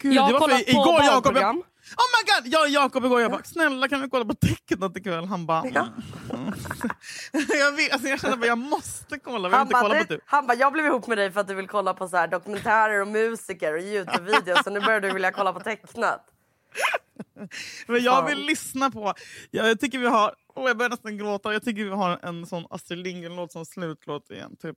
[0.00, 1.62] Gud, jag har kollat på igår barnprogram.
[1.96, 2.52] Oh my god!
[2.52, 5.24] Jag och Jakob igår, jag bara snälla kan vi kolla på tecknat ikväll?
[5.24, 5.60] Han bara...
[5.60, 5.82] Mm.
[7.48, 9.48] jag, vet, alltså, jag känner bara jag måste kolla.
[9.48, 10.20] Han bara, kolla "Du- typ.
[10.26, 12.26] han bara, jag blev ihop med dig för att du vill kolla på så här
[12.28, 16.26] dokumentärer och musiker och Youtube-videos så nu börjar du vilja kolla på tecknat.
[17.86, 19.14] Men jag vill lyssna på...
[19.50, 20.34] Jag, jag tycker vi har...
[20.54, 21.52] Oh, jag börjar nästan gråta.
[21.52, 24.56] Jag tycker vi har en sån Astrid Lindgren-låt som slutlåt igen.
[24.62, 24.76] Typ.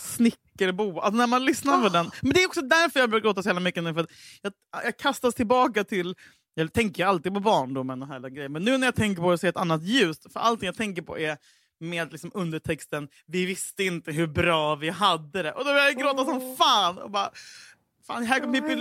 [0.00, 1.00] Snickerbo.
[1.00, 2.10] Alltså när man lyssnar på den.
[2.22, 3.94] Men det är också därför jag börjar gråta så jävla mycket nu.
[3.94, 4.10] För att
[4.42, 4.52] jag,
[4.84, 6.14] jag kastas tillbaka till...
[6.56, 8.52] Jag tänker alltid på barndomen och hela grejen.
[8.52, 10.18] Men nu när jag tänker på det så är det ett annat ljus.
[10.32, 11.36] För allting jag tänker på är
[11.80, 15.52] med liksom undertexten Vi visste inte hur bra vi hade det.
[15.52, 16.98] Och då börjar jag gråta som fan.
[16.98, 17.30] Och bara,
[18.06, 18.74] fan här kommer Pippi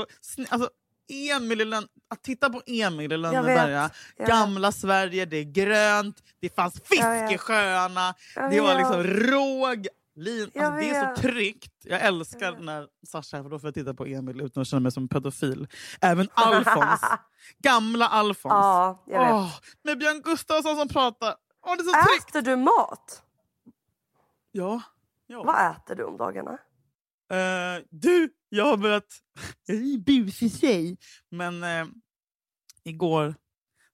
[0.00, 0.70] och sn- Alltså,
[1.12, 3.90] Emil i Lön- att titta på Emil i Lönneberga.
[4.16, 7.02] jag Gamla Sverige, det är grönt, det fanns fisk
[7.34, 8.14] i sjöarna,
[8.50, 9.86] det var liksom råg.
[10.14, 11.72] Lin, Jag alltså, det är så tryggt.
[11.84, 14.92] Jag älskar när Sasha för då får jag titta på Emil utan att känna mig
[14.92, 15.68] som pedofil.
[16.00, 17.00] Även Alfons.
[17.58, 18.52] Gamla Alfons.
[18.52, 19.32] Ja, jag vet.
[19.32, 21.34] Åh, med Björn Gustafsson som pratar.
[21.66, 22.28] Åh, det är så tryggt!
[22.36, 23.22] Äter du mat?
[24.52, 24.82] Ja.
[25.26, 25.42] ja.
[25.42, 26.58] Vad äter du om dagarna?
[27.32, 29.06] Eh, du, jag har börjat...
[29.66, 30.96] Jag är en busig tjej.
[31.30, 31.86] Men eh,
[32.84, 33.34] igår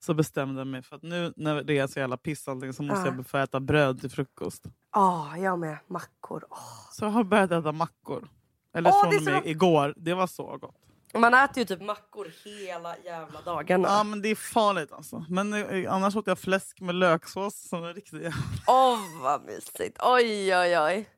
[0.01, 2.83] så bestämde jag mig för att nu när det är så jävla piss allting, så
[2.83, 3.15] måste Ja.
[3.17, 4.65] jag få äta bröd till frukost.
[4.95, 5.79] Ja, jag med.
[5.89, 6.45] Mackor.
[6.51, 6.59] Åh.
[6.93, 8.29] Så jag har börjat äta mackor.
[8.75, 9.47] Eller Åh, från är och så med gott.
[9.51, 9.95] igår.
[9.97, 10.75] Det var så gott.
[11.15, 13.89] Man äter ju typ mackor hela jävla dagarna.
[13.89, 15.25] Ja men det är farligt alltså.
[15.29, 18.33] Men eh, annars åt jag fläsk med löksås som är riktigt...
[18.67, 19.99] Åh vad mysigt.
[20.03, 21.09] Oj oj oj.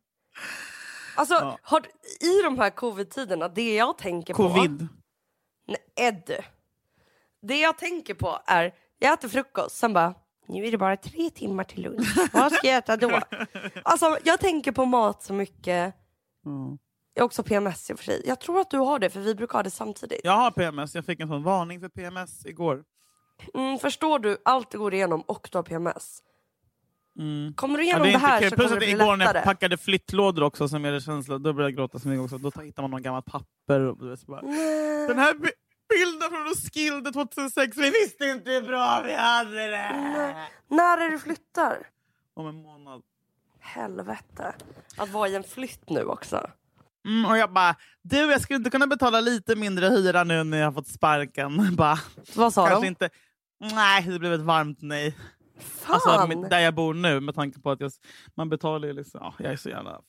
[1.16, 1.58] Alltså Ja.
[1.62, 1.80] har,
[2.20, 4.48] i de här covid-tiderna, det jag tänker på...
[4.48, 4.88] Covid.
[5.68, 6.44] Nej, Ed.
[7.42, 10.14] Det jag tänker på är, jag äter frukost, sen bara,
[10.48, 12.16] nu är det bara tre timmar till lunch.
[12.32, 13.20] Vad ska jag äta då?
[13.84, 15.94] Alltså jag tänker på mat så mycket.
[16.44, 16.76] Ja.
[17.14, 18.22] Jag har också PMS i och för sig.
[18.26, 20.20] Jag tror att du har det, för vi brukar ha det samtidigt.
[20.24, 20.94] Jag har PMS.
[20.94, 22.84] Jag fick en sån varning för PMS igår.
[23.54, 26.22] Mm, förstår du allt du går igenom och du har PMS?
[27.18, 27.54] Mm.
[27.54, 28.50] Kommer du Ja, igenom det är det, inte här kul.
[28.50, 29.44] så Plus kommer det bli igår när jag lättare.
[29.44, 32.38] packade flyttlådor också som är det känsla, då började jag gråta så mycket också.
[32.38, 33.80] Då hittar man någon gammalt papper.
[33.80, 34.40] Och, du vet, bara.
[35.08, 35.34] Den här
[35.90, 40.46] bilden från Roskilde 2006, vi visste inte hur bra vi hade det!
[40.68, 41.86] När är du flyttar?
[42.34, 43.02] Om en månad.
[43.60, 44.54] Helvete.
[44.96, 46.50] Att vara i en flytt nu också.
[47.04, 50.58] Mm, och jag bara, du jag skulle inte kunna betala lite mindre hyra nu när
[50.58, 51.76] jag har fått sparken.
[51.76, 51.98] Bara,
[52.34, 52.88] Vad sa kanske de?
[52.88, 53.10] inte.
[53.60, 55.16] Nej, det blev ett varmt nej.
[55.60, 55.94] Fan!
[55.94, 57.92] Alltså där jag bor nu med tanke på att jag,
[58.34, 60.00] man betalar ju liksom, ja, jag är så jävla...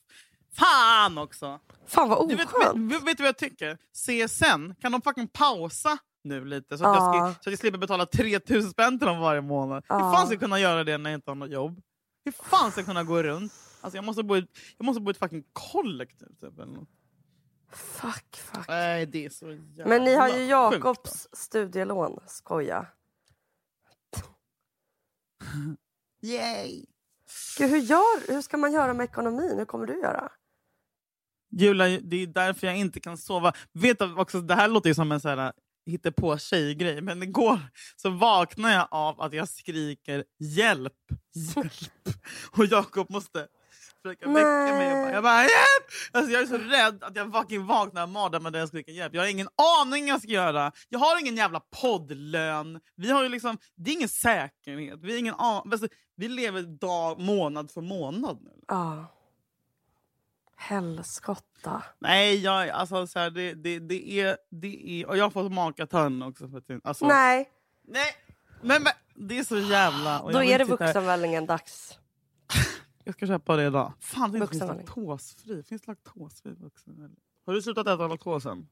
[0.55, 1.59] Fan också!
[1.85, 2.91] Fan vad Du vet, oskönt.
[2.91, 3.77] vet, vet du vad jag tycker?
[3.93, 7.33] CSN, kan de fucking pausa nu lite så att, jag, Ja.
[7.33, 9.83] ska, så att jag slipper betala 3000 spänn till dem varje månad?
[9.89, 10.13] Hur Ja.
[10.13, 11.81] fan ska jag kunna göra det när jag inte har något jobb?
[12.25, 13.53] Hur fan ska jag kunna gå runt?
[13.81, 16.27] Alltså jag måste bo i, jag måste bo i ett fucking kollektiv.
[16.41, 16.89] Typ, eller något.
[17.73, 18.67] Fuck, fuck.
[18.67, 22.19] Nej, det är så jävla Men ni har ju sjukt, Jakobs studielån.
[22.27, 22.85] Skoja.
[26.21, 26.85] Yay!
[27.57, 29.57] Gud, hur, gör, hur ska man göra med ekonomin?
[29.57, 30.31] Hur kommer du göra?
[31.51, 33.53] Julia, det är därför jag inte kan sova.
[33.73, 35.53] Vet du, också, det här låter ju som en så här,
[35.85, 37.59] hittepå tjejgrej, men igår
[37.95, 40.93] så vaknade jag av att jag skriker hjälp,
[41.55, 42.15] hjälp.
[42.57, 43.47] Och Jakob måste
[44.01, 44.87] försöka väcka mig.
[44.87, 45.85] Jag bara, jag bara hjälp!
[46.11, 49.13] Alltså, jag är så rädd att jag fucking vaknar av mardrömmar där jag skriker hjälp.
[49.13, 49.47] Jag har ingen
[49.81, 50.71] aning vad jag ska göra.
[50.89, 52.79] Jag har ingen jävla poddlön.
[52.95, 54.99] Vi har ju liksom, det är ingen säkerhet.
[55.01, 58.51] Vi, har ingen an- alltså, vi lever dag, månad för månad nu.
[58.67, 59.05] Ja.
[60.62, 61.84] Helskotta.
[62.00, 65.08] Nej, jag, alltså, så här, det, det, det, är, det är...
[65.08, 66.50] Och jag har fått makatören också.
[66.50, 67.50] För att, alltså, Nej,
[67.82, 68.15] nej.
[68.62, 70.32] Men, men, det är så jävla...
[70.32, 72.00] då är det sitta här- vuxenvällingen dags.
[73.04, 73.93] Jag ska köpa det idag.
[74.00, 75.63] Fan, det finns laktosfri.
[75.63, 77.19] Finns laktosfri vuxenvälling?
[77.45, 78.67] Har du slutat äta laktosen?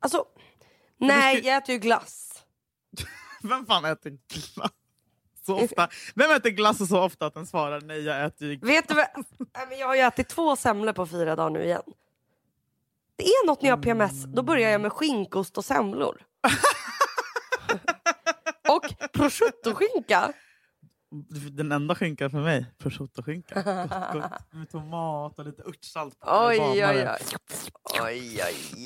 [0.00, 0.24] Alltså,
[0.96, 2.44] nej jag äter ju glass.
[3.42, 4.72] Vem fan äter glass
[5.46, 5.88] så ofta?
[6.14, 8.70] Vem äter glass så ofta att den svarar nej, jag äter ju glass.
[8.70, 9.06] Vet du vad?
[9.78, 11.82] Jag har ju ätit två semlor på fyra dagar nu igen.
[13.16, 14.24] Det är något när jag har PMS.
[14.24, 16.22] Då börjar jag med skinkost och semlor.
[18.68, 20.32] och prosciutto-skinka.
[21.50, 23.54] Den enda skinkan för mig, prosciutto-skinka.
[23.54, 24.52] Gott, gott.
[24.52, 26.26] Med tomat och lite örtsalt på.
[26.30, 27.08] Oj, oj, oj.
[28.02, 28.42] Oj, oj,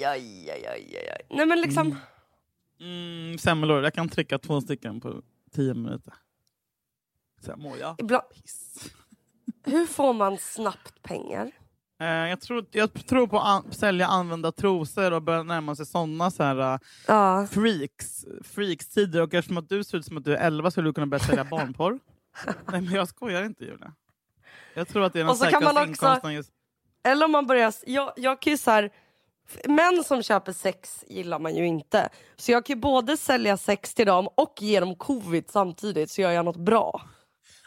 [0.06, 1.26] oj, oj, oj.
[1.36, 1.96] Nej men liksom,
[2.80, 5.22] Mm, semlor, jag kan trycka två stycken på
[5.54, 6.14] tio minuter.
[7.44, 8.90] Sen mår jag ibland, piss.
[9.64, 11.50] hur får man snabbt pengar?
[12.00, 16.30] Eh, jag, tror, jag tror på att sälja använda trosor och börja närma sig såna
[16.30, 16.80] så här,
[17.10, 19.22] uh, freaks, freaks-tider.
[19.22, 21.24] Och eftersom att du ser ut som att du är 11 skulle du kunna börja
[21.24, 21.98] sälja barnporr.
[22.44, 23.92] Nej men jag skojar inte Julia.
[24.74, 26.50] Jag tror att det är den så säkraste inkomsten just
[27.04, 28.90] eller om man börjar, jag, jag kan så här,
[29.64, 32.08] män som köper sex gillar man ju inte.
[32.36, 36.20] Så jag kan ju både sälja sex till dem och ge dem covid samtidigt så
[36.20, 37.02] gör jag något bra.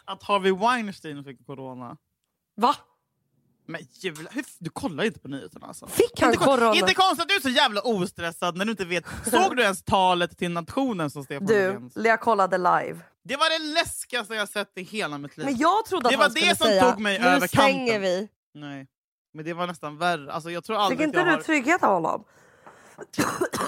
[0.08, 1.96] Att Harvey Weinstein fick corona.
[2.56, 2.74] Va?
[3.66, 5.86] Men hur, du kollar inte på nyheterna alltså.
[5.86, 6.74] Fick han inte, corona?
[6.74, 9.04] inte konstigt att du är så jävla ostressad när du inte vet.
[9.30, 13.00] Såg du ens talet till nationen som Stefan Du, Löfven jag kollade live.
[13.24, 15.46] Det var det läskigaste jag sett i hela mitt liv.
[15.46, 17.46] Men jag trodde att Det var han det skulle som säga tog mig nu över
[17.46, 18.28] stänger kanten." vi.
[18.54, 18.86] Nej.
[19.34, 20.32] Men det var nästan värre.
[20.32, 21.40] Alltså, jag tror Fick aldrig att inte jag du har...
[21.40, 22.24] trygghet av honom?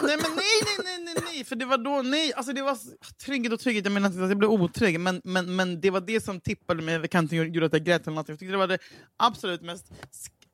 [0.03, 1.45] Nej men nej, nej, nej, nej, nej.
[1.45, 2.33] För det var då, nej.
[2.35, 2.79] Alltså det var
[3.25, 3.85] trygghet och trygghet.
[3.85, 5.01] Jag menar inte att jag blev otrygg.
[5.01, 7.85] Men, men, men det var det som tippade mig över kanten och gjorde att jag
[7.85, 8.29] grät eller något.
[8.29, 8.79] Jag tyckte det var det
[9.17, 9.93] absolut mest...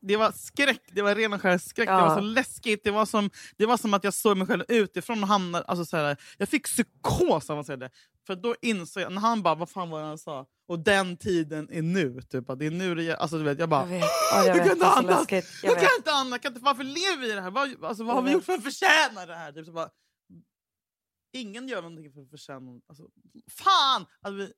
[0.01, 1.89] Det var skräck, det var ren och skär skräck.
[1.89, 2.09] Det Ja.
[2.09, 2.85] var så läskigt.
[2.85, 5.65] Det var, som, det var som att jag såg mig själv utifrån och hamnade...
[5.65, 7.91] Alltså så här, jag fick psykos av att säga det.
[8.27, 10.47] För då insåg jag, när han bara, vad fan var det han sa?
[10.69, 12.21] Och den tiden är nu.
[12.23, 14.01] Typ, att det är nu det gör- alltså, du vet, jag bara, Jag vet,
[14.33, 14.63] ja, jag jag vet.
[14.65, 15.27] kan inte det andas!
[15.31, 16.41] Jag, Jag kan inte andas!
[16.41, 17.51] Kan inte, varför lever vi i det här?
[17.51, 19.53] Vad, alltså, vad har Jag vi gjort för att förtjäna det här?
[19.53, 19.91] Typ, så bara,
[21.33, 22.81] ingen gör någonting för att förtjäna...
[22.89, 23.05] Alltså,
[23.51, 24.07] fan!
[24.37, 24.53] Vi,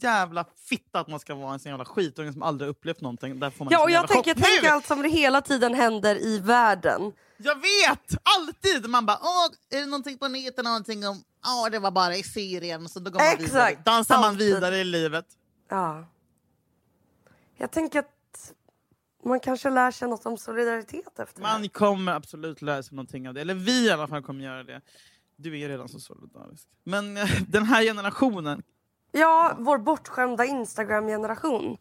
[0.00, 3.40] jävla fitta att man ska vara en sån jävla skitunge som aldrig upplevt någonting.
[3.40, 4.62] Där får man Ja, sån och jag tänker, chock.
[4.62, 4.68] Nu!
[4.68, 7.12] allt som det hela tiden händer i världen.
[7.36, 8.20] Jag vet!
[8.38, 8.90] Alltid!
[8.90, 10.70] Man bara, Åh, är det någonting på nyheterna?
[10.70, 11.22] Någonting om...
[11.42, 12.88] Ja, det var bara i Syrien.
[12.88, 13.78] Så då går man vidare.
[13.84, 14.54] Dansar man Alltid.
[14.54, 15.26] vidare i livet.
[15.68, 16.06] Ja.
[17.56, 18.52] Jag tänker att
[19.24, 21.42] man kanske lär sig något om solidaritet efter det.
[21.42, 23.40] Man kommer absolut lära sig någonting av det.
[23.40, 24.80] Eller vi i alla fall kommer göra det.
[25.36, 26.68] Du är redan så solidarisk.
[26.84, 28.62] Men eh, den här generationen.
[29.12, 31.76] Ja, vår bortskämda Instagram-generation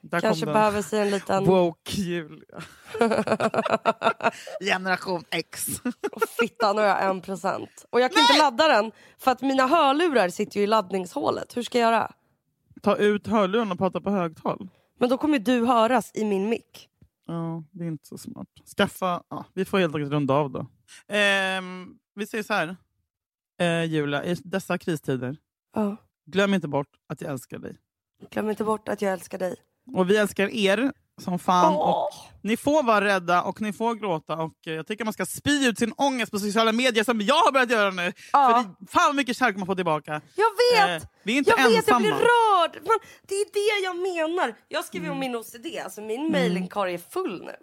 [0.00, 0.54] Där kanske kom den.
[0.60, 1.44] behöver sig en liten...
[1.44, 2.62] Woke Julia.
[4.60, 5.66] Generation X.
[6.40, 7.86] Fitta, nu har jag en procent.
[7.90, 11.56] Och jag kan inte ladda den för att mina hörlurar sitter ju i laddningshålet.
[11.56, 12.12] Hur ska jag göra?
[12.82, 14.68] Ta ut hörlurarna och prata på högtal.
[14.98, 16.88] Men då kommer du höras i min mick.
[17.26, 18.48] Ja, det är inte så smart.
[18.76, 19.22] Skaffa...
[19.28, 20.66] Ja, vi får helt enkelt runda av då.
[21.08, 22.76] Ehm, vi säger så här.
[23.60, 25.36] Eh, Julia, i dessa kristider,
[25.74, 25.96] Ja.
[26.26, 27.76] Glöm inte bort att jag älskar dig.
[28.30, 29.56] Glöm inte bort att jag älskar dig.
[29.94, 31.74] Och vi älskar er som fan.
[31.74, 32.08] Och Åh.
[32.42, 34.34] ni får vara rädda och ni får gråta.
[34.36, 37.34] Och eh, Jag tycker man ska spy ut sin ångest på sociala medier som jag
[37.34, 38.12] har börjat göra nu.
[38.32, 38.48] Ja.
[38.50, 40.20] För det, fan vad mycket kärlek man får tillbaka.
[40.34, 40.50] Jag
[40.86, 41.02] vet!
[41.02, 41.98] Eh, vi är inte jag vet, jag ensamma.
[42.00, 42.86] blir rörd!
[42.86, 44.54] Man, det är det jag menar.
[44.68, 46.32] Jag skriver om min OCD, alltså min Mm.
[46.32, 47.56] mailinkorg är full nu.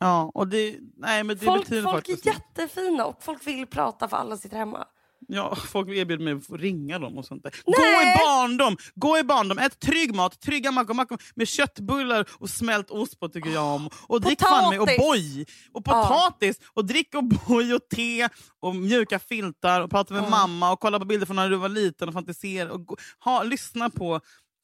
[0.00, 3.66] Ja, och det, nej, men det Folk, betyder folk faktiskt är jättefina och folk vill
[3.66, 4.86] prata för alla sitter hemma.
[5.26, 7.54] Ja, folk erbjuder mig att ringa dem och sånt där.
[7.66, 7.76] Nej!
[7.76, 8.76] Gå i barndom!
[8.94, 9.58] Gå i barndom!
[9.58, 13.90] Ät trygg mat, trygga mackor, mackor med köttbullar och smält ost på tycker jag om.
[14.06, 14.80] Och drick fan med!
[14.80, 15.48] O'boy!
[15.72, 16.60] Och potatis!
[16.74, 18.28] Och drick O'boy och te
[18.60, 21.68] och mjuka filtar och prata med mamma och kolla på bilder från när du var
[21.68, 22.72] liten och fantisera.
[22.72, 22.86] Och
[23.24, 24.20] ha, lyssna på,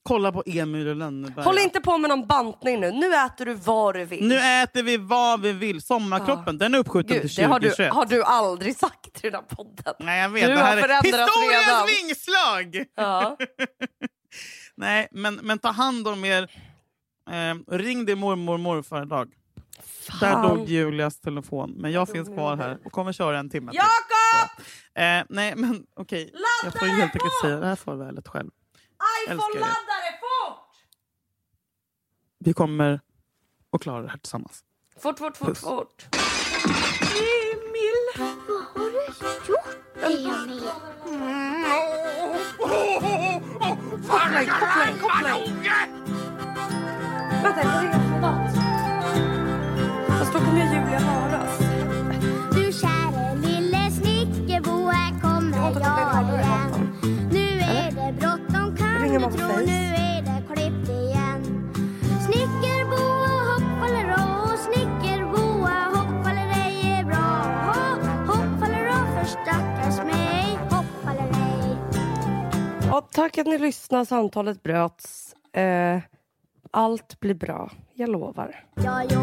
[0.08, 1.42] kolla på Emil och Lönneberga.
[1.44, 2.90] Håll inte på med någon bantning nu.
[2.92, 4.28] Nu äter du vad du vill.
[4.28, 5.82] Nu äter vi vad vi vill.
[5.82, 7.94] Sommarkroppen, den är uppskjuten Gud, till det har du, 2021.
[7.94, 9.94] har du aldrig sagt i den här podden.
[9.98, 10.42] Nej, jag vet.
[10.46, 11.86] Du det har här är förändrats historiens redan.
[11.86, 12.84] vingslag!
[12.96, 13.36] Ja.
[14.76, 16.42] Nej, men, men ta hand om er.
[17.30, 19.32] Eh, ring din mormor och morfar idag.
[20.20, 20.48] Där Fan.
[20.56, 21.74] dog Julias telefon.
[21.78, 23.80] Men jag finns kvar här och kommer köra en timme till.
[23.80, 24.64] Jakob!
[24.94, 26.30] Eh, nej, men okej.
[26.64, 28.50] Jag får helt enkelt säga det här farvälet själv.
[29.26, 30.76] IPhone-laddare, fort!
[32.38, 33.00] Vi kommer
[33.72, 34.64] att klara det här tillsammans.
[34.98, 35.60] Fort, fort, fort, Puss.
[35.60, 36.06] fort.
[36.12, 36.20] Vad
[38.84, 39.06] har du
[39.48, 39.66] gjort,
[40.02, 40.70] Emil?
[44.08, 46.23] Koppla in, koppla in, koppla in.
[73.34, 74.06] Tack att ni lyssnade.
[74.06, 75.34] Samtalet bröts.
[75.52, 75.98] Eh,
[76.70, 77.70] allt blir bra.
[77.94, 78.64] Jag lovar.
[78.74, 79.20] Ja, jo.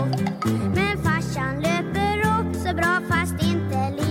[0.76, 4.11] Men farsan löper också bra fast inte lika